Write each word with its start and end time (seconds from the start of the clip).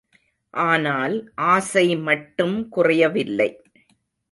ஆனால் 0.53 1.15
ஆசை 1.49 1.95
மட்டும் 1.97 2.69
குறையவில்லை. 2.69 3.49